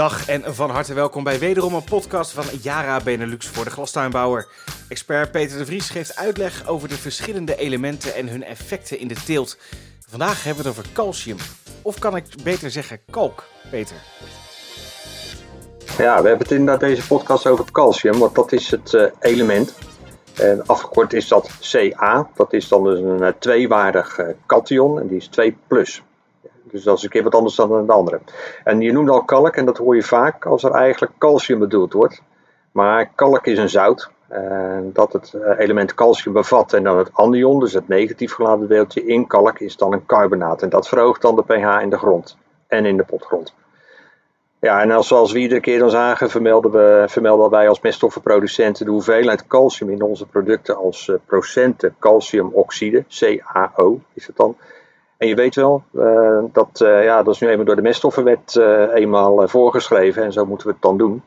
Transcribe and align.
Dag 0.00 0.28
en 0.28 0.54
van 0.54 0.70
harte 0.70 0.94
welkom 0.94 1.24
bij 1.24 1.38
wederom 1.38 1.74
een 1.74 1.84
podcast 1.84 2.32
van 2.32 2.44
Yara 2.62 3.00
Benelux 3.00 3.48
voor 3.48 3.64
de 3.64 3.70
glastuinbouwer. 3.70 4.46
Expert 4.88 5.30
Peter 5.30 5.58
de 5.58 5.66
Vries 5.66 5.90
geeft 5.90 6.16
uitleg 6.16 6.68
over 6.68 6.88
de 6.88 6.94
verschillende 6.94 7.56
elementen 7.56 8.14
en 8.14 8.28
hun 8.28 8.44
effecten 8.44 8.98
in 8.98 9.08
de 9.08 9.14
teelt. 9.14 9.58
Vandaag 10.08 10.44
hebben 10.44 10.62
we 10.62 10.68
het 10.68 10.78
over 10.78 10.92
calcium. 10.92 11.36
Of 11.82 11.98
kan 11.98 12.16
ik 12.16 12.24
beter 12.42 12.70
zeggen 12.70 13.00
kalk, 13.10 13.44
Peter? 13.70 13.96
Ja, 15.98 16.22
we 16.22 16.28
hebben 16.28 16.38
het 16.38 16.50
inderdaad 16.50 16.80
deze 16.80 17.06
podcast 17.06 17.46
over 17.46 17.72
calcium, 17.72 18.18
want 18.18 18.34
dat 18.34 18.52
is 18.52 18.70
het 18.70 18.92
uh, 18.92 19.04
element. 19.20 19.74
En 20.34 20.66
afgekort 20.66 21.12
is 21.12 21.28
dat 21.28 21.50
Ca. 21.60 22.28
Dat 22.34 22.52
is 22.52 22.68
dan 22.68 22.84
dus 22.84 22.98
een 22.98 23.22
uh, 23.22 23.28
tweewaardig 23.38 24.20
cation 24.46 25.00
en 25.00 25.06
die 25.06 25.16
is 25.16 25.26
2 25.26 25.56
plus. 25.66 26.02
Dus 26.70 26.82
dat 26.82 26.96
is 26.96 27.02
een 27.02 27.08
keer 27.08 27.22
wat 27.22 27.34
anders 27.34 27.54
dan 27.54 27.72
een 27.72 27.90
andere. 27.90 28.20
En 28.64 28.80
je 28.80 28.92
noemde 28.92 29.12
al 29.12 29.24
kalk 29.24 29.54
en 29.54 29.64
dat 29.64 29.78
hoor 29.78 29.94
je 29.94 30.02
vaak 30.02 30.46
als 30.46 30.62
er 30.62 30.70
eigenlijk 30.70 31.12
calcium 31.18 31.58
bedoeld 31.58 31.92
wordt. 31.92 32.22
Maar 32.72 33.10
kalk 33.14 33.46
is 33.46 33.58
een 33.58 33.68
zout. 33.68 34.10
En 34.28 34.90
dat 34.92 35.12
het 35.12 35.34
element 35.58 35.94
calcium 35.94 36.34
bevat 36.34 36.72
en 36.72 36.82
dan 36.82 36.98
het 36.98 37.10
anion, 37.12 37.60
dus 37.60 37.72
het 37.72 37.88
negatief 37.88 38.32
geladen 38.32 38.68
deeltje 38.68 39.06
in 39.06 39.26
kalk, 39.26 39.58
is 39.58 39.76
dan 39.76 39.92
een 39.92 40.06
carbonaat. 40.06 40.62
En 40.62 40.68
dat 40.68 40.88
verhoogt 40.88 41.22
dan 41.22 41.36
de 41.36 41.42
pH 41.42 41.82
in 41.82 41.90
de 41.90 41.98
grond 41.98 42.36
en 42.66 42.86
in 42.86 42.96
de 42.96 43.04
potgrond. 43.04 43.54
Ja, 44.60 44.80
en 44.80 44.90
als, 44.90 45.08
zoals 45.08 45.32
we 45.32 45.38
iedere 45.38 45.60
keer 45.60 45.78
dan 45.78 45.90
zagen, 45.90 46.30
vermelden, 46.30 46.70
we, 46.70 47.04
vermelden 47.08 47.50
wij 47.50 47.68
als 47.68 47.80
meststoffenproducenten 47.80 48.84
de 48.84 48.90
hoeveelheid 48.90 49.46
calcium 49.46 49.90
in 49.90 50.02
onze 50.02 50.26
producten 50.26 50.76
als 50.76 51.08
uh, 51.08 51.16
procenten 51.26 51.96
calciumoxide, 51.98 53.04
CaO 53.08 54.00
is 54.12 54.26
het 54.26 54.36
dan. 54.36 54.56
En 55.20 55.28
je 55.28 55.34
weet 55.34 55.54
wel, 55.54 55.82
uh, 55.92 56.42
dat, 56.52 56.80
uh, 56.82 57.04
ja, 57.04 57.22
dat 57.22 57.34
is 57.34 57.40
nu 57.40 57.48
eenmaal 57.48 57.64
door 57.64 57.76
de 57.76 57.82
meststoffenwet 57.82 58.56
eenmaal 58.94 59.48
voorgeschreven 59.48 60.22
en 60.22 60.32
zo 60.32 60.46
moeten 60.46 60.66
we 60.66 60.72
het 60.72 60.82
dan 60.82 60.98
doen. 60.98 61.22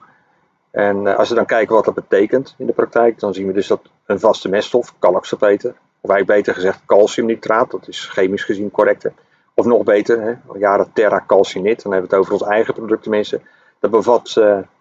En 0.71 1.17
als 1.17 1.29
we 1.29 1.35
dan 1.35 1.45
kijken 1.45 1.75
wat 1.75 1.85
dat 1.85 1.93
betekent 1.93 2.55
in 2.57 2.65
de 2.65 2.73
praktijk, 2.73 3.19
dan 3.19 3.33
zien 3.33 3.47
we 3.47 3.53
dus 3.53 3.67
dat 3.67 3.81
een 4.05 4.19
vaste 4.19 4.49
meststof, 4.49 4.93
kalksalpeter, 4.99 5.69
of 6.01 6.09
eigenlijk 6.09 6.27
beter 6.27 6.53
gezegd 6.53 6.85
calciumnitraat, 6.85 7.71
dat 7.71 7.87
is 7.87 8.05
chemisch 8.05 8.43
gezien 8.43 8.71
correcter, 8.71 9.13
of 9.53 9.65
nog 9.65 9.83
beter, 9.83 10.21
hè, 10.21 10.33
jaren 10.59 10.93
terra 10.93 11.23
calcinit, 11.27 11.83
dan 11.83 11.91
hebben 11.91 12.09
we 12.09 12.15
het 12.15 12.25
over 12.25 12.39
ons 12.41 12.51
eigen 12.51 12.73
product 12.73 13.01
tenminste. 13.01 13.41
Dat 13.79 13.91
bevat, 13.91 14.33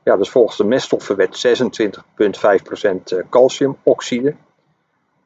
ja, 0.02 0.16
dus 0.16 0.30
volgens 0.30 0.56
de 0.56 0.64
meststoffenwet 0.64 1.36
26,5% 1.36 3.28
calciumoxide. 3.30 4.34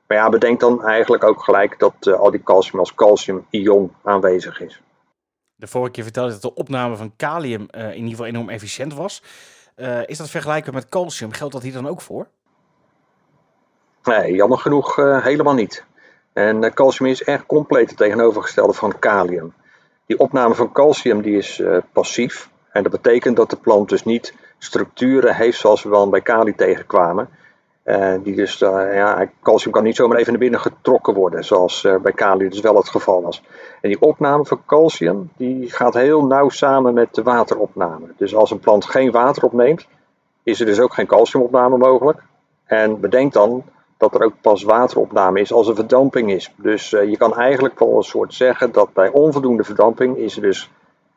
Maar 0.06 0.18
ja, 0.18 0.28
bedenk 0.28 0.60
dan 0.60 0.84
eigenlijk 0.84 1.24
ook 1.24 1.44
gelijk 1.44 1.78
dat 1.78 1.94
uh, 2.00 2.14
al 2.14 2.30
die 2.30 2.42
calcium 2.42 2.78
als 2.78 2.94
calcium-ion 2.94 3.92
aanwezig 4.02 4.60
is. 4.60 4.80
De 5.54 5.66
vorige 5.66 5.90
keer 5.90 6.02
vertelde 6.02 6.32
je 6.32 6.38
dat 6.40 6.54
de 6.54 6.60
opname 6.60 6.96
van 6.96 7.12
kalium 7.16 7.68
uh, 7.70 7.82
in 7.82 7.94
ieder 7.94 8.10
geval 8.10 8.26
enorm 8.26 8.48
efficiënt 8.48 8.94
was. 8.94 9.22
is 10.06 10.18
dat 10.18 10.30
vergelijkbaar 10.30 10.74
met 10.74 10.88
calcium? 10.88 11.32
Geldt 11.32 11.52
dat 11.52 11.62
hier 11.62 11.72
dan 11.72 11.88
ook 11.88 12.00
voor? 12.00 12.28
Nee, 14.02 14.34
jammer 14.34 14.58
genoeg 14.58 14.96
helemaal 14.96 15.54
niet. 15.54 15.84
En 16.32 16.74
calcium 16.74 17.10
is 17.10 17.22
echt 17.22 17.46
compleet 17.46 17.88
het 17.88 17.98
tegenovergestelde 17.98 18.72
van 18.72 18.98
kalium. 18.98 19.54
Die 20.06 20.18
opname 20.18 20.54
van 20.54 20.72
calcium 20.72 21.22
die 21.22 21.36
is 21.36 21.62
passief. 21.92 22.48
En 22.72 22.82
dat 22.82 22.92
betekent 22.92 23.36
dat 23.36 23.50
de 23.50 23.56
plant 23.56 23.88
dus 23.88 24.04
niet 24.04 24.34
structuren 24.58 25.34
heeft 25.34 25.58
zoals 25.58 25.82
we 25.82 25.88
wel 25.88 26.08
bij 26.08 26.20
kali 26.20 26.54
tegenkwamen. 26.54 27.28
Uh, 27.86 28.14
die 28.22 28.34
dus, 28.34 28.60
uh, 28.60 28.94
ja, 28.94 29.28
calcium 29.42 29.72
kan 29.72 29.82
niet 29.82 29.96
zomaar 29.96 30.18
even 30.18 30.32
naar 30.32 30.40
binnen 30.40 30.60
getrokken 30.60 31.14
worden, 31.14 31.44
zoals 31.44 31.86
bij 32.02 32.12
kali 32.12 32.48
dus 32.48 32.60
wel 32.60 32.76
het 32.76 32.88
geval 32.88 33.22
was. 33.22 33.42
En 33.80 33.88
die 33.88 34.00
opname 34.00 34.44
van 34.44 34.60
calcium 34.66 35.30
die 35.36 35.70
gaat 35.70 35.94
heel 35.94 36.26
nauw 36.26 36.48
samen 36.48 36.94
met 36.94 37.14
de 37.14 37.22
wateropname. 37.22 38.06
Dus 38.16 38.34
als 38.34 38.50
een 38.50 38.58
plant 38.58 38.84
geen 38.84 39.10
water 39.10 39.42
opneemt, 39.44 39.86
is 40.42 40.60
er 40.60 40.66
dus 40.66 40.80
ook 40.80 40.94
geen 40.94 41.06
calciumopname 41.06 41.76
mogelijk. 41.76 42.22
En 42.64 43.00
bedenk 43.00 43.32
dan 43.32 43.62
dat 43.96 44.14
er 44.14 44.22
ook 44.22 44.40
pas 44.40 44.62
wateropname 44.62 45.40
is 45.40 45.52
als 45.52 45.68
er 45.68 45.74
verdamping 45.74 46.30
is. 46.30 46.52
Dus 46.56 46.90
je 46.90 47.16
kan 47.16 47.36
eigenlijk 47.36 47.78
wel 47.78 47.96
een 47.96 48.02
soort 48.02 48.34
zeggen 48.34 48.72
dat 48.72 48.92
bij 48.92 49.10
onvoldoende 49.10 49.64
verdamping 49.64 50.16
is 50.16 50.36
er 50.36 50.42
dus 50.42 50.70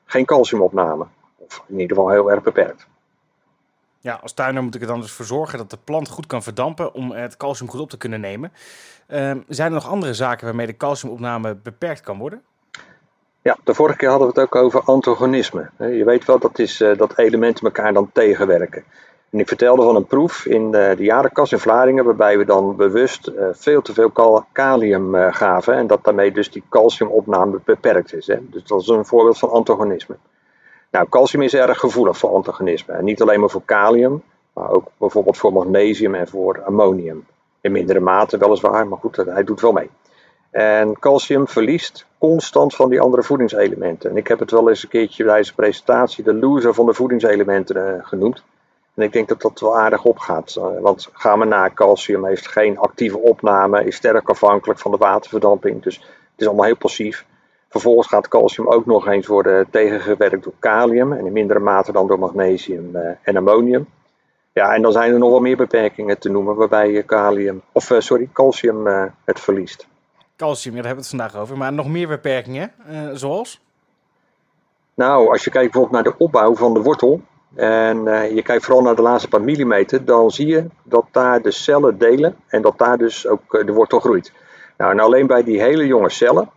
geen 0.06 0.26
calciumopname. 0.26 1.06
Of 1.38 1.64
in 1.68 1.80
ieder 1.80 1.96
geval 1.96 2.12
heel 2.12 2.32
erg 2.32 2.44
beperkt. 2.44 2.88
Ja, 4.02 4.20
als 4.22 4.34
tuiner 4.34 4.64
moet 4.64 4.76
ik 4.76 4.82
er 4.82 4.88
dan 4.88 5.02
dus 5.02 5.12
voor 5.12 5.26
zorgen 5.26 5.58
dat 5.58 5.70
de 5.70 5.78
plant 5.84 6.10
goed 6.10 6.28
kan 6.28 6.44
verdampen 6.44 6.94
om 6.94 7.12
het 7.12 7.38
calcium 7.38 7.70
goed 7.70 7.80
op 7.80 7.90
te 7.90 7.98
kunnen 7.98 8.20
nemen. 8.20 8.52
Uh, 9.08 9.32
zijn 9.48 9.68
er 9.68 9.72
nog 9.72 9.88
andere 9.88 10.14
zaken 10.14 10.46
waarmee 10.46 10.66
de 10.66 10.78
calciumopname 10.78 11.56
beperkt 11.56 12.02
kan 12.02 12.18
worden? 12.18 12.42
Ja, 13.42 13.58
de 13.64 13.74
vorige 13.74 13.98
keer 13.98 14.10
hadden 14.10 14.28
we 14.28 14.40
het 14.40 14.44
ook 14.44 14.64
over 14.64 14.82
antagonisme. 14.82 15.70
Je 15.78 16.04
weet 16.04 16.26
wel, 16.26 16.40
dat 16.40 16.60
is 16.60 16.82
uh, 16.82 16.98
dat 16.98 17.18
elementen 17.18 17.66
elkaar 17.66 17.94
dan 17.94 18.10
tegenwerken. 18.14 18.84
En 19.30 19.40
ik 19.40 19.48
vertelde 19.48 19.84
van 19.84 19.96
een 19.96 20.06
proef 20.06 20.46
in 20.46 20.72
de, 20.72 20.94
de 20.98 21.04
jarenkas 21.04 21.52
in 21.52 21.60
Vlaardingen, 21.60 22.06
waarbij 22.06 22.38
we 22.38 22.46
dan 22.46 22.76
bewust 22.76 23.28
uh, 23.28 23.48
veel 23.52 23.82
te 23.82 23.94
veel 23.94 24.12
kalium 24.52 25.32
gaven 25.32 25.74
en 25.74 25.88
dat 25.88 26.04
daarmee 26.04 26.32
dus 26.32 26.52
die 26.52 26.64
calciumopname 26.70 27.60
beperkt 27.64 28.14
is. 28.14 28.28
Hè? 28.28 28.38
Dus 28.50 28.64
dat 28.64 28.82
is 28.82 28.88
een 28.88 29.06
voorbeeld 29.06 29.40
van 29.40 29.50
antagonisme. 29.50 30.16
Nou, 30.92 31.10
calcium 31.10 31.42
is 31.42 31.54
erg 31.54 31.80
gevoelig 31.80 32.18
voor 32.18 32.34
antagonisme. 32.34 32.94
En 32.94 33.04
niet 33.04 33.22
alleen 33.22 33.40
maar 33.40 33.50
voor 33.50 33.66
kalium, 33.66 34.24
maar 34.54 34.70
ook 34.70 34.88
bijvoorbeeld 34.98 35.38
voor 35.38 35.54
magnesium 35.54 36.16
en 36.16 36.28
voor 36.28 36.64
ammonium. 36.64 37.26
In 37.62 37.72
mindere 37.72 38.00
mate 38.00 38.38
weliswaar, 38.38 38.88
maar 38.88 39.00
goed, 39.00 39.16
hij 39.16 39.44
doet 39.44 39.62
wel 39.62 39.72
mee. 39.72 39.90
En 40.52 41.00
calcium 41.00 41.48
verliest 41.48 42.06
constant 42.18 42.76
van 42.76 42.90
die 42.90 43.02
andere 43.02 43.24
voedingselementen. 43.24 44.10
En 44.10 44.18
ik 44.18 44.28
heb 44.28 44.40
het 44.40 44.52
wel 44.52 44.70
eens 44.70 44.84
een 44.84 44.90
keertje 44.90 45.24
bij 45.24 45.38
deze 45.38 45.56
presentatie 45.56 46.24
de 46.24 46.34
loser 46.34 46.74
van 46.74 46.86
de 46.86 46.94
voedingselementen 46.94 47.76
uh, 47.76 48.06
genoemd. 48.06 48.44
En 48.94 49.04
ik 49.04 49.14
denk 49.14 49.28
dat 49.28 49.42
dat 49.42 49.60
wel 49.60 49.78
aardig 49.78 50.04
opgaat. 50.04 50.54
Want 50.80 51.10
gaan 51.14 51.40
we 51.40 51.46
na, 51.46 51.70
calcium 51.74 52.26
heeft 52.26 52.48
geen 52.48 52.78
actieve 52.78 53.18
opname, 53.18 53.84
is 53.84 53.96
sterk 53.96 54.30
afhankelijk 54.30 54.80
van 54.80 54.92
de 54.92 54.98
waterverdamping. 54.98 55.84
Dus 55.84 55.96
het 55.96 56.42
is 56.42 56.48
allemaal 56.48 56.66
heel 56.66 56.78
passief. 56.78 57.26
Vervolgens 57.70 58.08
gaat 58.08 58.28
calcium 58.28 58.68
ook 58.68 58.86
nog 58.86 59.08
eens 59.08 59.28
worden 59.28 59.70
tegengewerkt 59.70 60.44
door 60.44 60.54
kalium 60.60 61.14
en 61.14 61.26
in 61.26 61.32
mindere 61.32 61.60
mate 61.60 61.92
dan 61.92 62.08
door 62.08 62.20
magnesium 62.20 62.96
en 63.22 63.38
ammonium. 63.38 63.88
Ja, 64.54 64.74
en 64.74 64.82
dan 64.82 64.92
zijn 64.92 65.14
er 65.14 65.20
nog 65.20 65.30
wel 65.30 65.40
meer 65.40 65.58
beperkingen 65.58 66.20
te 66.20 66.30
noemen 66.30 66.56
waarbij 66.56 67.04
kalium, 67.04 67.62
of 67.72 67.96
sorry, 67.98 68.30
calcium 68.34 68.88
het 69.24 69.40
verliest. 69.40 69.88
Calcium, 70.36 70.76
daar 70.76 70.86
hebben 70.86 71.04
we 71.04 71.10
het 71.10 71.20
vandaag 71.20 71.42
over. 71.42 71.58
Maar 71.58 71.74
nog 71.74 71.88
meer 71.88 72.08
beperkingen, 72.08 72.72
zoals? 73.14 73.62
Nou, 74.94 75.30
als 75.30 75.44
je 75.44 75.50
kijkt 75.50 75.72
bijvoorbeeld 75.72 76.04
naar 76.04 76.14
de 76.14 76.24
opbouw 76.24 76.56
van 76.56 76.74
de 76.74 76.82
wortel, 76.82 77.22
en 77.56 78.04
je 78.36 78.42
kijkt 78.42 78.66
vooral 78.66 78.84
naar 78.84 78.96
de 78.96 79.02
laatste 79.02 79.28
paar 79.28 79.42
millimeter, 79.42 80.06
dan 80.06 80.32
zie 80.32 80.48
je 80.48 80.66
dat 80.84 81.06
daar 81.12 81.42
de 81.42 81.52
cellen 81.52 81.98
delen 81.98 82.36
en 82.48 82.62
dat 82.62 82.78
daar 82.78 82.98
dus 82.98 83.28
ook 83.28 83.66
de 83.66 83.74
wortel 83.74 84.00
groeit. 84.00 84.32
Nou, 84.78 84.92
en 84.92 85.00
alleen 85.00 85.28
bij 85.28 85.44
die 85.44 85.62
hele 85.62 85.86
jonge 85.86 86.10
cellen 86.10 86.50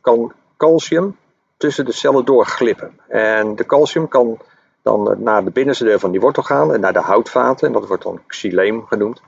kan 0.00 0.32
calcium 0.60 1.16
tussen 1.56 1.84
de 1.84 1.92
cellen 1.92 2.24
doorglippen. 2.24 3.00
En 3.08 3.56
de 3.56 3.66
calcium 3.66 4.08
kan 4.08 4.38
dan 4.82 5.10
uh, 5.10 5.16
naar 5.18 5.44
de 5.44 5.50
binnenste 5.50 5.84
deel 5.84 5.98
van 5.98 6.10
die 6.10 6.20
wortel 6.20 6.42
gaan 6.42 6.74
en 6.74 6.80
naar 6.80 6.92
de 6.92 7.00
houtvaten, 7.00 7.66
en 7.66 7.72
dat 7.72 7.86
wordt 7.86 8.02
dan 8.02 8.20
xyleem 8.26 8.86
genoemd. 8.86 9.20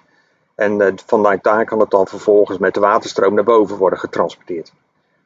En 0.55 0.99
vanuit 1.07 1.43
daar 1.43 1.65
kan 1.65 1.81
het 1.81 1.91
dan 1.91 2.07
vervolgens 2.07 2.59
met 2.59 2.75
de 2.75 2.81
waterstroom 2.81 3.35
naar 3.35 3.45
boven 3.45 3.77
worden 3.77 3.99
getransporteerd. 3.99 4.73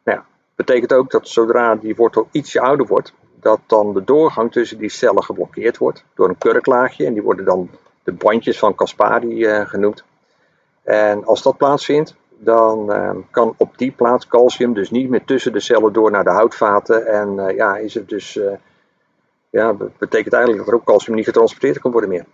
Nou 0.05 0.19
ja, 0.19 0.25
betekent 0.55 0.93
ook 0.93 1.11
dat 1.11 1.28
zodra 1.28 1.75
die 1.75 1.97
wortel 1.97 2.28
ietsje 2.31 2.61
ouder 2.61 2.87
wordt, 2.87 3.12
dat 3.41 3.61
dan 3.67 3.94
de 3.94 4.05
doorgang 4.05 4.53
tussen 4.53 4.78
die 4.78 4.91
cellen 4.91 5.25
geblokkeerd 5.25 5.78
wordt 5.78 6.05
door 6.15 6.28
een 6.28 6.38
kurklaagje. 6.38 7.06
En 7.06 7.12
die 7.12 7.23
worden 7.23 7.44
dan 7.44 7.71
de 8.05 8.12
bandjes 8.12 8.59
van 8.59 8.75
Caspari 8.75 9.47
uh, 9.47 9.67
genoemd. 9.67 10.05
En 10.83 11.25
als 11.25 11.43
dat 11.43 11.56
plaatsvindt, 11.56 12.15
dan 12.39 12.93
uh, 12.93 13.11
kan 13.31 13.55
op 13.57 13.79
die 13.79 13.91
plaats 13.91 14.27
calcium 14.27 14.75
dus 14.75 14.91
niet 14.91 15.09
meer 15.09 15.25
tussen 15.25 15.53
de 15.53 15.61
cellen 15.61 15.93
door 15.93 16.11
naar 16.11 16.25
de 16.25 16.31
houtvaten. 16.31 17.06
En 17.06 17.33
uh, 17.37 17.56
ja, 17.56 17.77
is 17.77 17.94
het 17.94 18.09
dus, 18.09 18.41
ja, 19.50 19.75
betekent 19.99 20.35
eigenlijk 20.35 20.65
dat 20.65 20.75
er 20.75 20.81
ook 20.81 20.87
calcium 20.87 21.17
niet 21.17 21.25
getransporteerd 21.25 21.79
kan 21.79 21.91
worden 21.91 22.11
meer. 22.11 22.25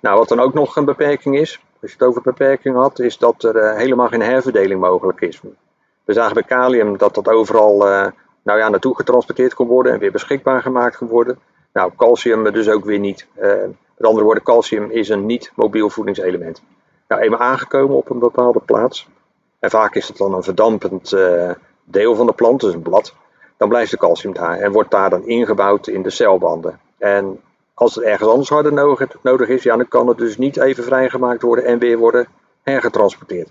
Nou, 0.00 0.18
wat 0.18 0.28
dan 0.28 0.40
ook 0.40 0.54
nog 0.54 0.76
een 0.76 0.84
beperking 0.84 1.38
is, 1.38 1.60
als 1.80 1.90
je 1.90 1.96
het 1.98 2.08
over 2.08 2.22
beperking 2.22 2.76
had, 2.76 2.98
is 2.98 3.18
dat 3.18 3.42
er 3.42 3.76
helemaal 3.76 4.08
geen 4.08 4.22
herverdeling 4.22 4.80
mogelijk 4.80 5.20
is. 5.20 5.40
We 6.04 6.12
zagen 6.12 6.34
bij 6.34 6.42
kalium 6.42 6.98
dat 6.98 7.14
dat 7.14 7.28
overal 7.28 7.78
nou 8.42 8.58
ja, 8.58 8.68
naartoe 8.68 8.96
getransporteerd 8.96 9.54
kon 9.54 9.66
worden 9.66 9.92
en 9.92 9.98
weer 9.98 10.12
beschikbaar 10.12 10.62
gemaakt 10.62 10.96
kon 10.96 11.08
worden. 11.08 11.38
Nou, 11.72 11.92
calcium 11.96 12.52
dus 12.52 12.68
ook 12.68 12.84
weer 12.84 12.98
niet. 12.98 13.26
Met 13.96 14.06
andere 14.06 14.24
woorden, 14.24 14.42
calcium 14.42 14.90
is 14.90 15.08
een 15.08 15.26
niet-mobiel 15.26 15.90
voedingselement. 15.90 16.62
Nou, 17.08 17.22
eenmaal 17.22 17.40
aangekomen 17.40 17.96
op 17.96 18.10
een 18.10 18.18
bepaalde 18.18 18.60
plaats, 18.60 19.08
en 19.58 19.70
vaak 19.70 19.94
is 19.94 20.08
het 20.08 20.16
dan 20.16 20.34
een 20.34 20.42
verdampend 20.42 21.12
uh, 21.12 21.50
deel 21.84 22.14
van 22.14 22.26
de 22.26 22.32
plant, 22.32 22.60
dus 22.60 22.74
een 22.74 22.82
blad, 22.82 23.14
dan 23.56 23.68
blijft 23.68 23.90
de 23.90 23.96
calcium 23.96 24.34
daar 24.34 24.58
en 24.58 24.72
wordt 24.72 24.90
daar 24.90 25.10
dan 25.10 25.26
ingebouwd 25.26 25.86
in 25.86 26.02
de 26.02 26.10
celbanden. 26.10 26.80
En 26.98 27.40
als 27.74 27.94
het 27.94 28.04
ergens 28.04 28.30
anders 28.30 28.48
harder 28.48 28.72
nodig, 29.22 29.48
is, 29.48 29.62
ja, 29.62 29.76
dan 29.76 29.88
kan 29.88 30.08
het 30.08 30.18
dus 30.18 30.38
niet 30.38 30.56
even 30.56 30.84
vrijgemaakt 30.84 31.42
worden 31.42 31.64
en 31.64 31.78
weer 31.78 31.98
worden 31.98 32.28
hergetransporteerd. 32.62 33.50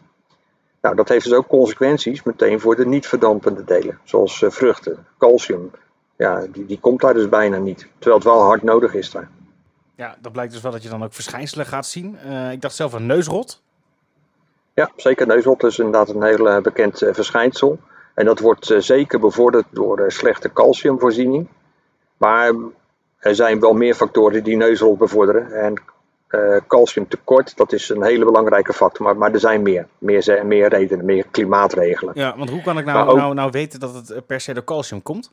Nou, 0.81 0.96
dat 0.96 1.10
heeft 1.10 1.24
dus 1.24 1.34
ook 1.34 1.48
consequenties 1.48 2.24
meteen 2.24 2.60
voor 2.60 2.75
de 2.75 2.86
niet 2.86 3.08
verdampende 3.08 3.63
delen, 3.63 4.00
zoals 4.04 4.42
uh, 4.42 4.50
vruchten. 4.50 5.06
Calcium 5.18 5.72
ja, 6.18 6.46
die, 6.51 6.66
die 6.66 6.80
komt 6.80 7.01
daar 7.01 7.13
dus 7.13 7.30
bijna 7.30 7.58
niet. 7.58 7.88
Terwijl 7.98 8.16
het 8.16 8.24
wel 8.24 8.42
hard 8.42 8.63
nodig 8.63 8.94
is 8.94 9.12
daar. 9.12 9.30
Ja, 9.96 10.16
dat 10.22 10.32
blijkt 10.32 10.54
dus 10.54 10.62
wel 10.62 10.72
dat 10.72 10.84
je 10.84 10.90
dan 10.90 11.04
ook 11.04 11.14
verschijnselen 11.14 11.66
gaat 11.66 11.86
zien. 11.86 12.18
Uh, 12.26 12.52
ik 12.52 12.62
dacht 12.62 12.76
zelf 12.76 12.94
aan 12.94 13.06
neusrot. 13.06 13.62
Ja, 14.74 14.92
zeker. 14.96 15.28
Neusrot 15.28 15.64
is 15.64 15.78
inderdaad 15.80 16.10
een 16.10 16.24
heel 16.24 16.48
uh, 16.48 16.62
bekend 16.62 17.02
uh, 17.02 17.14
verschijnsel. 17.14 17.80
En 18.14 18.26
dat 18.26 18.40
wordt 18.40 18.74
zeker 18.78 19.20
bevorderd 19.20 19.66
door 19.72 20.12
slechte 20.12 20.54
calciumvoorziening. 20.54 21.48
Maar 22.18 22.54
er 23.18 23.36
zijn 23.36 23.60
wel 23.60 23.74
meer 23.74 23.96
factoren 23.96 24.44
die 24.44 24.58
neusrot 24.58 24.98
bevorderen. 24.98 25.52
En 25.52 25.82
calciumtekort, 26.68 27.58
dat 27.58 27.74
is 27.74 27.90
een 27.90 28.04
hele 28.04 28.26
belangrijke 28.26 28.74
factor. 28.74 29.06
Maar, 29.06 29.18
maar 29.18 29.34
er 29.34 29.40
zijn 29.40 29.62
meer. 29.62 29.88
Meer, 29.98 30.46
meer 30.46 30.70
redenen, 30.70 31.06
meer 31.06 31.26
klimaatregelen. 31.32 32.14
Ja, 32.18 32.38
want 32.38 32.50
hoe 32.50 32.62
kan 32.62 32.78
ik 32.78 32.86
nou, 32.86 33.10
ook, 33.10 33.18
nou, 33.18 33.34
nou 33.34 33.52
weten 33.52 33.80
dat 33.80 33.94
het 33.94 34.26
per 34.26 34.42
se 34.42 34.54
door 34.54 34.64
calcium 34.64 35.02
komt? 35.02 35.32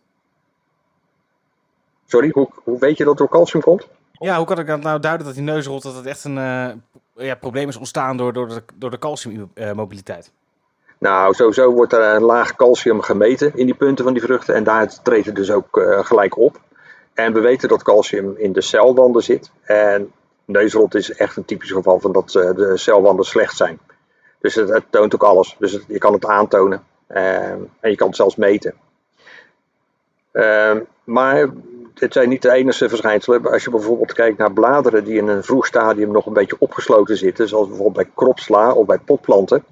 Sorry, 2.13 2.31
hoe, 2.33 2.49
hoe 2.65 2.79
weet 2.79 2.97
je 2.97 3.05
dat 3.05 3.17
door 3.17 3.29
calcium 3.29 3.63
komt? 3.63 3.89
Ja, 4.13 4.37
hoe 4.37 4.47
kan 4.47 4.59
ik 4.59 4.67
nou 4.67 5.01
duiden 5.01 5.27
dat 5.27 5.35
die 5.35 5.45
neusrot 5.45 5.83
dat 5.83 5.95
het 5.95 6.07
echt 6.07 6.25
een 6.25 6.37
uh, 6.37 6.69
ja, 7.27 7.35
probleem 7.35 7.69
is 7.69 7.77
ontstaan 7.77 8.17
door, 8.17 8.33
door 8.33 8.49
de, 8.49 8.63
door 8.75 8.91
de 8.91 8.99
calciummobiliteit? 8.99 10.33
nou, 10.99 11.35
sowieso 11.35 11.73
wordt 11.73 11.93
er 11.93 12.15
een 12.15 12.23
laag 12.23 12.57
calcium 12.57 13.01
gemeten 13.01 13.53
in 13.55 13.67
die 13.67 13.75
punten 13.75 14.05
van 14.05 14.13
die 14.13 14.23
vruchten 14.23 14.55
en 14.55 14.65
daar 14.65 15.03
treedt 15.03 15.27
het 15.27 15.35
dus 15.35 15.51
ook 15.51 15.77
uh, 15.77 16.05
gelijk 16.05 16.39
op. 16.39 16.61
En 17.15 17.33
we 17.33 17.41
weten 17.41 17.69
dat 17.69 17.83
calcium 17.83 18.37
in 18.37 18.53
de 18.53 18.61
celwanden 18.61 19.23
zit. 19.23 19.51
En 19.63 20.13
neusrot 20.45 20.95
is 20.95 21.13
echt 21.13 21.37
een 21.37 21.45
typisch 21.45 21.71
geval 21.71 22.01
van 22.01 22.13
dat 22.13 22.35
uh, 22.35 22.55
de 22.55 22.77
celwanden 22.77 23.25
slecht 23.25 23.57
zijn. 23.57 23.79
Dus 24.41 24.55
het, 24.55 24.69
het 24.69 24.85
toont 24.91 25.15
ook 25.15 25.25
alles. 25.25 25.57
Dus 25.59 25.73
het, 25.73 25.85
je 25.89 25.99
kan 25.99 26.13
het 26.13 26.27
aantonen 26.27 26.83
en 27.07 27.71
je 27.81 27.97
kan 27.97 28.07
het 28.07 28.17
zelfs 28.17 28.37
meten. 28.37 28.75
maar 31.05 31.49
het 31.95 32.13
zijn 32.13 32.29
niet 32.29 32.43
de 32.43 32.53
enige 32.53 32.89
verschijnselen. 32.89 33.53
Als 33.53 33.65
je 33.65 33.71
bijvoorbeeld 33.71 34.13
kijkt 34.13 34.39
naar 34.39 34.53
bladeren 34.53 35.05
die 35.05 35.17
in 35.17 35.29
een 35.29 35.45
vroeg 35.45 35.67
stadium 35.67 36.13
nog 36.13 36.27
een 36.27 36.33
beetje 36.33 36.57
opgesloten 36.59 37.17
zitten, 37.17 37.49
zoals 37.49 37.67
bijvoorbeeld 37.67 37.97
bij 37.97 38.13
kropsla 38.15 38.73
of 38.73 38.87
bij 38.87 38.99
potplanten, 38.99 39.65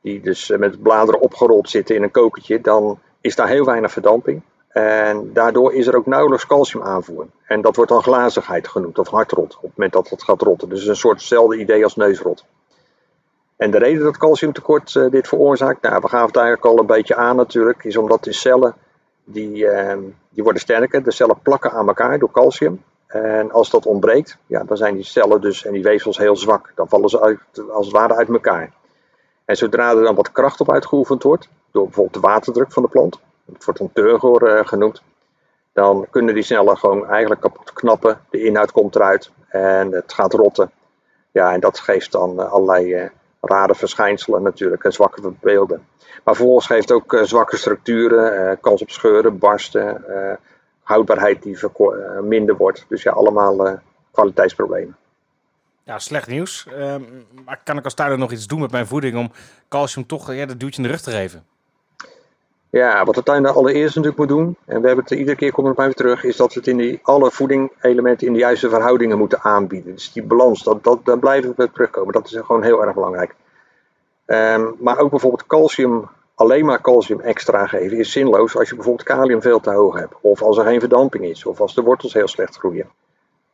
die 0.00 0.20
dus 0.20 0.50
eh, 0.50 0.58
met 0.58 0.82
bladeren 0.82 1.20
opgerold 1.20 1.70
zitten 1.70 1.96
in 1.96 2.02
een 2.02 2.10
kokertje, 2.10 2.60
dan 2.60 2.98
is 3.20 3.36
daar 3.36 3.48
heel 3.48 3.64
weinig 3.64 3.92
verdamping. 3.92 4.42
En 4.68 5.30
daardoor 5.32 5.74
is 5.74 5.86
er 5.86 5.96
ook 5.96 6.06
nauwelijks 6.06 6.46
calciumaanvoer. 6.46 7.26
En 7.46 7.60
dat 7.60 7.76
wordt 7.76 7.90
dan 7.90 8.02
glazigheid 8.02 8.68
genoemd, 8.68 8.98
of 8.98 9.08
hartrot, 9.08 9.56
op 9.56 9.62
het 9.62 9.70
moment 9.76 9.92
dat 9.92 10.08
het 10.08 10.22
gaat 10.22 10.42
rotten. 10.42 10.68
Dus 10.68 10.86
een 10.86 10.96
soort 10.96 11.18
hetzelfde 11.18 11.56
idee 11.56 11.84
als 11.84 11.96
neusrot. 11.96 12.44
En 13.56 13.70
de 13.70 13.78
reden 13.78 14.02
dat 14.02 14.16
calciumtekort 14.16 14.94
uh, 14.94 15.10
dit 15.10 15.28
veroorzaakt, 15.28 15.82
nou, 15.82 16.00
we 16.00 16.08
gaven 16.08 16.26
het 16.26 16.36
eigenlijk 16.36 16.66
al 16.66 16.78
een 16.78 16.86
beetje 16.86 17.14
aan 17.14 17.36
natuurlijk, 17.36 17.84
is 17.84 17.96
omdat 17.96 18.24
de 18.24 18.32
cellen 18.32 18.74
die, 19.24 19.56
uh, 19.56 19.96
die 20.28 20.42
worden 20.42 20.60
sterker. 20.60 21.02
De 21.02 21.12
cellen 21.12 21.38
plakken 21.42 21.70
aan 21.70 21.88
elkaar 21.88 22.18
door 22.18 22.30
calcium. 22.30 22.82
En 23.06 23.50
als 23.50 23.70
dat 23.70 23.86
ontbreekt, 23.86 24.38
ja, 24.46 24.64
dan 24.64 24.76
zijn 24.76 24.94
die 24.94 25.04
cellen 25.04 25.40
dus 25.40 25.64
en 25.64 25.72
die 25.72 25.82
weefsels 25.82 26.18
heel 26.18 26.36
zwak. 26.36 26.72
Dan 26.74 26.88
vallen 26.88 27.08
ze 27.08 27.20
uit, 27.20 27.40
als 27.70 27.86
het 27.86 27.94
ware 27.94 28.14
uit 28.14 28.28
elkaar. 28.28 28.72
En 29.44 29.56
zodra 29.56 29.90
er 29.90 30.02
dan 30.02 30.14
wat 30.14 30.32
kracht 30.32 30.60
op 30.60 30.72
uitgeoefend 30.72 31.22
wordt, 31.22 31.48
door 31.70 31.84
bijvoorbeeld 31.84 32.22
de 32.22 32.28
waterdruk 32.28 32.72
van 32.72 32.82
de 32.82 32.88
plant, 32.88 33.20
dat 33.44 33.64
wordt 33.64 33.80
een 33.80 33.92
turgor 33.92 34.48
uh, 34.48 34.66
genoemd, 34.66 35.02
dan 35.72 36.06
kunnen 36.10 36.34
die 36.34 36.42
cellen 36.42 36.76
gewoon 36.76 37.06
eigenlijk 37.06 37.40
kapot 37.40 37.72
knappen. 37.72 38.20
De 38.30 38.44
inhoud 38.44 38.72
komt 38.72 38.94
eruit 38.94 39.30
en 39.48 39.92
het 39.92 40.12
gaat 40.12 40.32
rotten. 40.32 40.70
Ja, 41.30 41.52
en 41.52 41.60
dat 41.60 41.78
geeft 41.78 42.12
dan 42.12 42.40
uh, 42.40 42.52
allerlei 42.52 43.02
uh, 43.02 43.10
rare 43.46 43.74
verschijnselen 43.74 44.42
natuurlijk 44.42 44.84
en 44.84 44.92
zwakke 44.92 45.32
beelden. 45.40 45.86
Maar 46.24 46.34
vervolgens 46.34 46.66
geeft 46.66 46.92
ook 46.92 47.12
uh, 47.12 47.22
zwakke 47.22 47.56
structuren, 47.56 48.50
uh, 48.50 48.56
kans 48.60 48.82
op 48.82 48.90
scheuren, 48.90 49.38
barsten, 49.38 50.04
uh, 50.08 50.32
houdbaarheid 50.82 51.42
die 51.42 51.58
minder 52.22 52.56
wordt. 52.56 52.84
Dus 52.88 53.02
ja, 53.02 53.12
allemaal 53.12 53.80
kwaliteitsproblemen. 54.10 54.96
Ja, 55.82 55.98
slecht 55.98 56.26
nieuws. 56.26 56.66
Ehm, 56.66 57.02
maar 57.44 57.60
kan 57.64 57.76
ik 57.76 57.84
als 57.84 57.94
tuinder 57.94 58.18
nog 58.18 58.32
iets 58.32 58.46
doen 58.46 58.60
met 58.60 58.70
mijn 58.70 58.86
voeding 58.86 59.16
om 59.16 59.32
calcium 59.68 60.06
toch 60.06 60.34
ja, 60.34 60.46
dat 60.46 60.60
duwtje 60.60 60.82
in 60.82 60.88
de 60.88 60.94
rug 60.94 61.02
te 61.02 61.10
geven? 61.10 61.44
Ja, 62.74 63.04
wat 63.04 63.14
de 63.14 63.22
tuinder 63.22 63.52
allereerst 63.52 63.94
natuurlijk 63.94 64.18
moet 64.18 64.28
doen, 64.28 64.56
en 64.64 64.80
we 64.80 64.86
hebben 64.86 65.04
het 65.04 65.18
iedere 65.18 65.36
keer 65.36 65.52
komt 65.52 65.66
het 65.66 65.76
bij 65.76 65.92
terug, 65.92 66.24
is 66.24 66.36
dat 66.36 66.52
we 66.54 66.58
het 66.58 66.68
in 66.68 66.76
die, 66.76 67.00
alle 67.02 67.30
voedingelementen 67.30 68.26
in 68.26 68.32
de 68.32 68.38
juiste 68.38 68.68
verhoudingen 68.68 69.18
moeten 69.18 69.42
aanbieden. 69.42 69.92
Dus 69.92 70.12
die 70.12 70.22
balans, 70.22 70.62
dat, 70.62 70.84
dat, 70.84 71.04
daar 71.04 71.18
blijven 71.18 71.52
we 71.56 71.70
terugkomen. 71.72 72.12
Dat 72.12 72.26
is 72.26 72.36
gewoon 72.44 72.62
heel 72.62 72.82
erg 72.82 72.94
belangrijk. 72.94 73.34
Um, 74.26 74.74
maar 74.78 74.98
ook 74.98 75.10
bijvoorbeeld 75.10 75.46
calcium, 75.46 76.08
alleen 76.34 76.64
maar 76.64 76.80
calcium 76.80 77.20
extra 77.20 77.66
geven 77.66 77.98
is 77.98 78.12
zinloos 78.12 78.56
als 78.56 78.68
je 78.68 78.74
bijvoorbeeld 78.74 79.08
kalium 79.08 79.42
veel 79.42 79.60
te 79.60 79.70
hoog 79.70 79.98
hebt. 79.98 80.14
Of 80.20 80.42
als 80.42 80.58
er 80.58 80.64
geen 80.64 80.80
verdamping 80.80 81.24
is, 81.24 81.46
of 81.46 81.60
als 81.60 81.74
de 81.74 81.82
wortels 81.82 82.12
heel 82.12 82.28
slecht 82.28 82.56
groeien. 82.56 82.88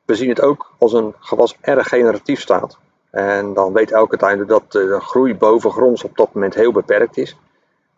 We 0.05 0.15
zien 0.15 0.29
het 0.29 0.41
ook 0.41 0.73
als 0.79 0.93
een 0.93 1.15
gewas 1.19 1.57
erg 1.61 1.89
generatief 1.89 2.41
staat. 2.41 2.79
En 3.11 3.55
dan 3.55 3.73
weet 3.73 3.93
elke 3.93 4.17
tuinder 4.17 4.47
dat 4.47 4.73
de 4.73 5.01
groei 5.01 5.37
bovengronds 5.37 6.05
op 6.05 6.17
dat 6.17 6.35
moment 6.35 6.55
heel 6.55 6.73
beperkt 6.73 7.17
is. 7.17 7.37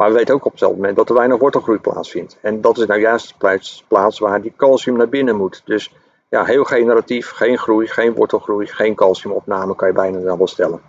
Maar 0.02 0.10
we 0.10 0.16
weten 0.16 0.34
ook 0.34 0.44
op 0.44 0.50
hetzelfde 0.50 0.78
moment 0.78 0.96
dat 0.96 1.08
er 1.08 1.14
weinig 1.14 1.38
wortelgroei 1.38 1.78
plaatsvindt. 1.78 2.38
En 2.40 2.60
dat 2.60 2.78
is 2.78 2.86
nou 2.86 3.00
juist 3.00 3.34
de 3.38 3.82
plaats 3.88 4.18
waar 4.18 4.42
die 4.42 4.52
calcium 4.56 4.96
naar 4.96 5.08
binnen 5.08 5.36
moet. 5.36 5.62
Dus 5.64 5.94
ja, 6.28 6.44
heel 6.44 6.64
generatief, 6.64 7.30
geen 7.30 7.58
groei, 7.58 7.86
geen 7.86 8.14
wortelgroei, 8.14 8.66
geen 8.66 8.94
calciumopname 8.94 9.74
kan 9.74 9.88
je 9.88 9.94
bijna 9.94 10.18
dan 10.18 10.38
wel 10.38 10.46
stellen. 10.46 10.80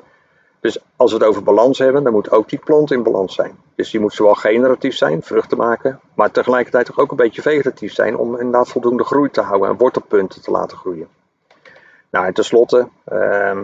Dus 0.60 0.80
als 0.96 1.12
we 1.12 1.18
het 1.18 1.28
over 1.28 1.44
balans 1.44 1.80
hebben, 1.80 2.04
dan 2.04 2.14
moet 2.14 2.32
ook 2.32 2.50
die 2.50 2.60
plant 2.60 2.92
in 2.92 3.04
balans 3.04 3.36
zijn. 3.36 3.58
Dus 3.76 3.92
die 3.92 4.00
moet 4.00 4.14
zowel 4.14 4.34
generatief 4.34 4.96
zijn, 4.96 5.24
vruchten 5.24 5.58
maken, 5.58 6.00
maar 6.16 6.32
tegelijkertijd 6.32 6.86
toch 6.86 7.00
ook 7.00 7.12
een 7.12 7.18
beetje 7.18 7.42
vegetatief 7.42 7.94
zijn 7.94 8.18
om 8.18 8.38
inderdaad 8.38 8.70
voldoende 8.70 9.04
groei 9.04 9.30
te 9.30 9.42
houden 9.42 9.70
en 9.70 9.78
wortelpunten 9.78 10.42
te 10.42 10.52
laten 10.52 10.78
groeien. 10.78 11.08
Nou, 12.10 12.26
en 12.26 12.34
tenslotte, 12.34 12.88
ehm, 13.06 13.64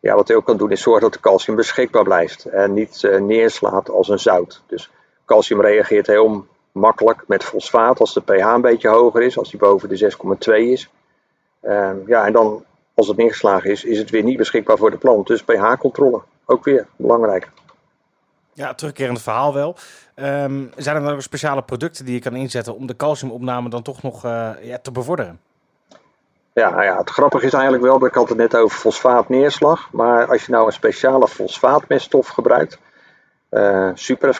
ja, 0.00 0.14
wat 0.14 0.28
je 0.28 0.36
ook 0.36 0.44
kan 0.44 0.56
doen 0.56 0.70
is 0.70 0.82
zorgen 0.82 1.02
dat 1.02 1.12
de 1.12 1.20
calcium 1.20 1.56
beschikbaar 1.56 2.04
blijft 2.04 2.44
en 2.44 2.72
niet 2.72 3.02
uh, 3.02 3.20
neerslaat 3.20 3.90
als 3.90 4.08
een 4.08 4.18
zout. 4.18 4.62
Dus 4.66 4.90
calcium 5.24 5.60
reageert 5.60 6.06
heel 6.06 6.46
makkelijk 6.72 7.24
met 7.26 7.44
fosfaat 7.44 8.00
als 8.00 8.14
de 8.14 8.20
pH 8.20 8.54
een 8.54 8.60
beetje 8.60 8.88
hoger 8.88 9.22
is, 9.22 9.38
als 9.38 9.50
die 9.50 9.60
boven 9.60 9.88
de 9.88 10.12
6,2 10.48 10.54
is. 10.54 10.88
Ehm, 11.60 11.96
ja, 12.06 12.26
en 12.26 12.32
dan 12.32 12.64
als 12.94 13.08
het 13.08 13.16
neergeslagen 13.16 13.70
is, 13.70 13.84
is 13.84 13.98
het 13.98 14.10
weer 14.10 14.22
niet 14.22 14.36
beschikbaar 14.36 14.76
voor 14.76 14.90
de 14.90 14.96
plant. 14.96 15.26
Dus 15.26 15.42
pH-controle 15.42 16.22
ook 16.44 16.64
weer 16.64 16.86
belangrijk. 16.96 17.50
Ja, 18.52 18.74
terugkerend 18.74 19.22
verhaal 19.22 19.54
wel. 19.54 19.76
Um, 20.16 20.70
zijn 20.76 20.96
er 20.96 21.02
dan 21.02 21.12
ook 21.12 21.22
speciale 21.22 21.62
producten 21.62 22.04
die 22.04 22.14
je 22.14 22.20
kan 22.20 22.34
inzetten 22.34 22.74
om 22.74 22.86
de 22.86 22.96
calciumopname 22.96 23.68
dan 23.68 23.82
toch 23.82 24.02
nog 24.02 24.24
uh, 24.24 24.50
ja, 24.62 24.78
te 24.78 24.92
bevorderen? 24.92 25.40
Ja, 26.58 26.70
nou 26.70 26.82
ja, 26.82 26.98
het 26.98 27.10
grappige 27.10 27.46
is 27.46 27.52
eigenlijk 27.52 27.82
wel, 27.82 28.06
ik 28.06 28.14
had 28.14 28.28
het 28.28 28.38
net 28.38 28.56
over 28.56 28.78
fosfaatneerslag. 28.78 29.88
Maar 29.92 30.26
als 30.26 30.44
je 30.44 30.52
nou 30.52 30.66
een 30.66 30.72
speciale 30.72 31.28
fosfaatmeststof 31.28 32.28
gebruikt, 32.28 32.78
uh, 33.50 33.90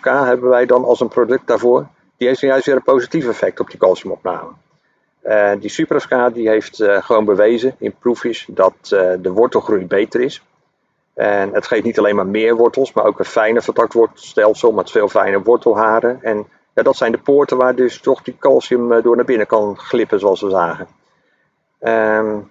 hebben 0.02 0.48
wij 0.48 0.66
dan 0.66 0.84
als 0.84 1.00
een 1.00 1.08
product 1.08 1.46
daarvoor. 1.46 1.86
Die 2.16 2.28
heeft 2.28 2.40
juist 2.40 2.66
weer 2.66 2.74
een 2.74 2.82
positief 2.82 3.28
effect 3.28 3.60
op 3.60 3.70
die 3.70 3.78
calciumopname. 3.78 4.50
Uh, 5.24 5.52
die 5.60 5.70
Super 5.70 6.00
FK 6.00 6.34
die 6.34 6.48
heeft 6.48 6.80
uh, 6.80 7.02
gewoon 7.02 7.24
bewezen 7.24 7.74
in 7.78 7.94
proefjes 7.98 8.46
dat 8.50 8.74
de 9.20 9.30
wortelgroei 9.32 9.86
beter 9.86 10.20
is. 10.20 10.42
En 11.14 11.54
het 11.54 11.66
geeft 11.66 11.84
niet 11.84 11.98
alleen 11.98 12.16
maar 12.16 12.26
meer 12.26 12.56
wortels, 12.56 12.92
maar 12.92 13.04
ook 13.04 13.18
een 13.18 13.24
fijner 13.24 13.64
wortelstelsel 13.92 14.72
met 14.72 14.90
veel 14.90 15.08
fijne 15.08 15.42
wortelharen. 15.42 16.22
En 16.22 16.46
ja, 16.74 16.82
dat 16.82 16.96
zijn 16.96 17.12
de 17.12 17.18
poorten 17.18 17.56
waar 17.56 17.74
dus 17.74 18.00
toch 18.00 18.22
die 18.22 18.36
calcium 18.38 18.92
eh, 18.92 19.02
door 19.02 19.16
naar 19.16 19.24
binnen 19.24 19.46
kan 19.46 19.78
glippen, 19.78 20.20
zoals 20.20 20.40
we 20.40 20.50
zagen. 20.50 20.97
Um, 21.80 22.50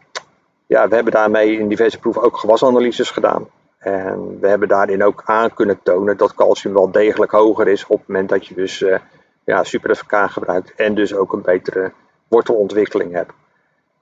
ja, 0.67 0.87
we 0.87 0.95
hebben 0.95 1.13
daarmee 1.13 1.57
in 1.57 1.67
diverse 1.67 1.99
proeven 1.99 2.21
ook 2.21 2.37
gewasanalyses 2.37 3.09
gedaan. 3.09 3.47
En 3.77 4.39
we 4.39 4.47
hebben 4.47 4.67
daarin 4.67 5.03
ook 5.03 5.21
aan 5.25 5.53
kunnen 5.53 5.79
tonen 5.83 6.17
dat 6.17 6.33
calcium 6.33 6.73
wel 6.73 6.91
degelijk 6.91 7.31
hoger 7.31 7.67
is 7.67 7.85
op 7.87 7.99
het 7.99 8.07
moment 8.07 8.29
dat 8.29 8.47
je 8.47 8.55
dus 8.55 8.81
uh, 8.81 8.97
ja, 9.43 9.63
Super 9.63 9.95
FK 9.95 10.13
gebruikt 10.13 10.73
en 10.75 10.95
dus 10.95 11.13
ook 11.13 11.33
een 11.33 11.41
betere 11.41 11.91
wortelontwikkeling 12.27 13.13
hebt. 13.13 13.31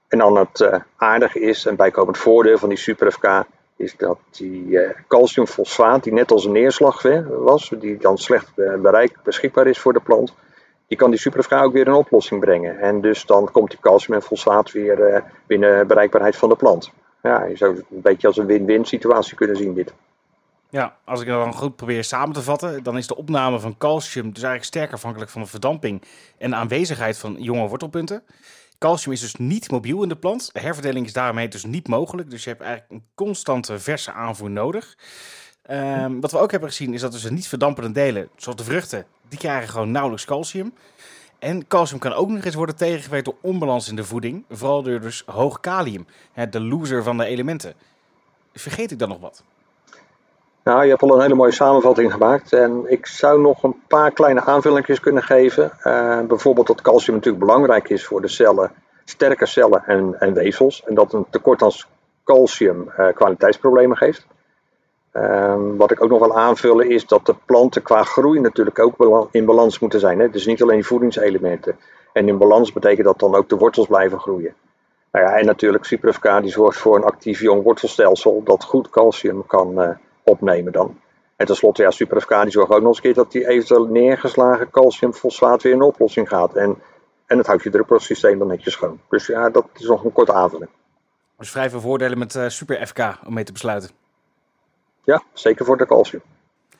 En 0.08 0.18
dan 0.18 0.36
het 0.36 0.60
uh, 0.60 0.74
aardige 0.96 1.40
is, 1.40 1.64
een 1.64 1.76
bijkomend 1.76 2.18
voordeel 2.18 2.58
van 2.58 2.68
die 2.68 2.78
Super 2.78 3.12
FK, 3.12 3.44
is 3.76 3.96
dat 3.96 4.18
die 4.30 4.66
uh, 4.66 4.90
calciumfosfaat, 5.08 6.02
die 6.02 6.12
net 6.12 6.30
als 6.30 6.44
een 6.44 6.52
neerslag 6.52 7.02
was, 7.28 7.72
die 7.78 7.96
dan 7.96 8.18
slecht 8.18 8.54
bereik, 8.54 9.16
beschikbaar 9.22 9.66
is 9.66 9.78
voor 9.78 9.92
de 9.92 10.00
plant, 10.00 10.34
die 10.86 10.96
kan 10.96 11.10
die 11.10 11.20
superfra 11.20 11.62
ook 11.62 11.72
weer 11.72 11.88
een 11.88 11.94
oplossing 11.94 12.40
brengen. 12.40 12.78
En 12.78 13.00
dus 13.00 13.26
dan 13.26 13.50
komt 13.52 13.70
die 13.70 13.80
calcium 13.80 14.16
en 14.16 14.22
fosfaat 14.22 14.72
weer 14.72 15.14
uh, 15.14 15.20
binnen 15.46 15.86
bereikbaarheid 15.86 16.36
van 16.36 16.48
de 16.48 16.56
plant. 16.56 16.90
Ja, 17.22 17.44
je 17.44 17.56
zou 17.56 17.76
het 17.76 17.84
een 17.90 18.00
beetje 18.00 18.26
als 18.26 18.36
een 18.36 18.46
win-win 18.46 18.84
situatie 18.84 19.36
kunnen 19.36 19.56
zien 19.56 19.74
dit. 19.74 19.94
Ja, 20.70 20.96
als 21.04 21.20
ik 21.20 21.26
het 21.26 21.36
dan 21.36 21.54
goed 21.54 21.76
probeer 21.76 22.04
samen 22.04 22.34
te 22.34 22.42
vatten, 22.42 22.82
dan 22.82 22.96
is 22.96 23.06
de 23.06 23.16
opname 23.16 23.60
van 23.60 23.78
calcium 23.78 24.24
dus 24.24 24.42
eigenlijk 24.42 24.64
sterk 24.64 24.92
afhankelijk 24.92 25.30
van 25.30 25.42
de 25.42 25.48
verdamping 25.48 26.02
en 26.38 26.50
de 26.50 26.56
aanwezigheid 26.56 27.18
van 27.18 27.36
jonge 27.38 27.68
wortelpunten. 27.68 28.22
Calcium 28.78 29.12
is 29.12 29.20
dus 29.20 29.36
niet 29.36 29.70
mobiel 29.70 30.02
in 30.02 30.08
de 30.08 30.16
plant. 30.16 30.50
De 30.52 30.60
herverdeling 30.60 31.06
is 31.06 31.12
daarmee 31.12 31.48
dus 31.48 31.64
niet 31.64 31.88
mogelijk. 31.88 32.30
Dus 32.30 32.44
je 32.44 32.50
hebt 32.50 32.62
eigenlijk 32.62 32.92
een 32.92 33.08
constante 33.14 33.78
verse 33.78 34.12
aanvoer 34.12 34.50
nodig. 34.50 34.96
Um, 35.70 36.20
wat 36.20 36.32
we 36.32 36.38
ook 36.38 36.50
hebben 36.50 36.68
gezien 36.68 36.94
is 36.94 37.00
dat 37.00 37.12
dus 37.12 37.30
niet 37.30 37.48
verdampende 37.48 37.92
delen, 37.92 38.28
zoals 38.36 38.58
de 38.58 38.64
vruchten, 38.64 39.06
die 39.28 39.38
krijgen 39.38 39.68
gewoon 39.68 39.90
nauwelijks 39.90 40.24
calcium. 40.24 40.72
En 41.38 41.66
calcium 41.66 42.00
kan 42.00 42.12
ook 42.12 42.28
nog 42.28 42.44
eens 42.44 42.54
worden 42.54 42.76
tegengewerkt 42.76 43.24
door 43.24 43.36
onbalans 43.40 43.88
in 43.88 43.96
de 43.96 44.04
voeding, 44.04 44.44
vooral 44.50 44.82
door 44.82 45.00
dus 45.00 45.22
hoog 45.26 45.60
kalium, 45.60 46.06
de 46.50 46.60
loser 46.60 47.02
van 47.02 47.16
de 47.16 47.24
elementen. 47.24 47.74
Vergeet 48.52 48.90
ik 48.90 48.98
dan 48.98 49.08
nog 49.08 49.20
wat? 49.20 49.42
Nou, 50.66 50.82
je 50.82 50.90
hebt 50.90 51.02
al 51.02 51.14
een 51.14 51.20
hele 51.20 51.34
mooie 51.34 51.52
samenvatting 51.52 52.12
gemaakt. 52.12 52.52
En 52.52 52.84
ik 52.86 53.06
zou 53.06 53.40
nog 53.40 53.62
een 53.62 53.76
paar 53.88 54.10
kleine 54.10 54.40
aanvullingjes 54.40 55.00
kunnen 55.00 55.22
geven. 55.22 55.72
Uh, 55.84 56.20
bijvoorbeeld 56.20 56.66
dat 56.66 56.80
calcium 56.80 57.14
natuurlijk 57.14 57.44
belangrijk 57.44 57.88
is 57.88 58.04
voor 58.06 58.20
de 58.20 58.28
cellen, 58.28 58.72
sterke 59.04 59.46
cellen 59.46 59.82
en, 59.86 60.16
en 60.18 60.34
weefsels. 60.34 60.82
En 60.84 60.94
dat 60.94 61.12
een 61.12 61.26
tekort 61.30 61.62
aan 61.62 61.70
calcium 62.24 62.90
uh, 62.98 63.08
kwaliteitsproblemen 63.14 63.96
geeft. 63.96 64.26
Uh, 65.16 65.54
wat 65.76 65.90
ik 65.90 66.02
ook 66.02 66.10
nog 66.10 66.18
wil 66.18 66.36
aanvullen 66.36 66.90
is 66.90 67.06
dat 67.06 67.26
de 67.26 67.34
planten 67.44 67.82
qua 67.82 68.02
groei 68.02 68.40
natuurlijk 68.40 68.78
ook 68.78 69.28
in 69.30 69.44
balans 69.44 69.78
moeten 69.78 70.00
zijn. 70.00 70.18
Hè? 70.18 70.30
Dus 70.30 70.46
niet 70.46 70.62
alleen 70.62 70.84
voedingselementen. 70.84 71.76
En 72.12 72.28
in 72.28 72.38
balans 72.38 72.72
betekent 72.72 73.06
dat 73.06 73.18
dan 73.18 73.34
ook 73.34 73.48
de 73.48 73.56
wortels 73.56 73.86
blijven 73.86 74.18
groeien. 74.18 74.54
Nou 75.12 75.24
ja, 75.24 75.38
en 75.38 75.46
natuurlijk 75.46 75.84
Cyprifca 75.84 76.40
die 76.40 76.50
zorgt 76.50 76.78
voor 76.78 76.96
een 76.96 77.04
actief 77.04 77.40
jong 77.40 77.62
wortelstelsel 77.62 78.42
dat 78.44 78.64
goed 78.64 78.90
calcium 78.90 79.46
kan 79.46 79.82
uh, 79.82 79.88
opnemen 80.22 80.72
dan. 80.72 81.00
En 81.36 81.46
tenslotte, 81.46 81.82
ja, 81.82 81.90
Super 81.90 82.42
die 82.42 82.50
zorgt 82.50 82.70
ook 82.70 82.78
nog 82.78 82.88
eens 82.88 82.96
een 82.96 83.02
keer 83.02 83.14
dat 83.14 83.32
die 83.32 83.48
eventueel 83.48 83.86
neergeslagen 83.86 84.70
calciumfosfaat 84.70 85.62
weer 85.62 85.72
in 85.72 85.82
oplossing 85.82 86.28
gaat. 86.28 86.54
En, 86.54 86.76
en 87.26 87.38
het 87.38 87.46
houdt 87.46 87.62
je 87.62 87.70
druppelsysteem 87.70 88.38
dan 88.38 88.48
netjes 88.48 88.72
schoon. 88.72 89.00
Dus 89.08 89.26
ja, 89.26 89.50
dat 89.50 89.66
is 89.74 89.86
nog 89.86 90.04
een 90.04 90.12
korte 90.12 90.32
aanvulling. 90.32 90.70
Dus 91.38 91.50
vrij 91.50 91.70
veel 91.70 91.80
voordelen 91.80 92.18
met 92.18 92.34
uh, 92.34 92.48
Super 92.48 92.86
FK 92.86 92.98
om 93.26 93.34
mee 93.34 93.44
te 93.44 93.52
besluiten. 93.52 94.05
Ja, 95.06 95.22
zeker 95.32 95.64
voor 95.64 95.76
de 95.76 95.86
calcium. 95.86 96.22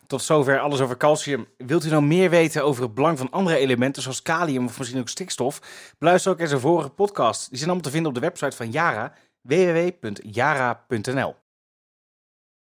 Tot 0.06 0.22
zover 0.22 0.60
alles 0.60 0.80
over 0.80 0.96
calcium. 0.96 1.46
Wilt 1.56 1.84
u 1.84 1.88
nou 1.88 2.02
meer 2.02 2.30
weten 2.30 2.64
over 2.64 2.82
het 2.82 2.94
belang 2.94 3.18
van 3.18 3.30
andere 3.30 3.56
elementen 3.56 4.02
zoals 4.02 4.22
kalium 4.22 4.64
of 4.64 4.78
misschien 4.78 5.00
ook 5.00 5.08
stikstof? 5.08 5.60
Beluister 5.98 6.32
ook 6.32 6.40
eens 6.40 6.50
een 6.50 6.60
vorige 6.60 6.88
podcast. 6.88 7.48
Die 7.48 7.58
zijn 7.58 7.70
allemaal 7.70 7.84
te 7.84 7.90
vinden 7.90 8.08
op 8.08 8.14
de 8.14 8.26
website 8.26 8.56
van 8.56 8.70
Yara, 8.70 9.12
www.yara.nl. 9.40 11.34